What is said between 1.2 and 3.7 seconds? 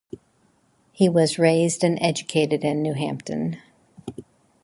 raised and educated in New Hampton.